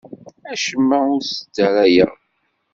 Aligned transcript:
Acemma 0.53 0.97
ur 1.13 1.21
t-sdarayeɣ. 1.25 2.11